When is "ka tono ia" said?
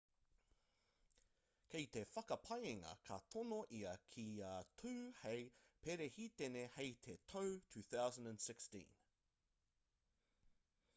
3.09-3.93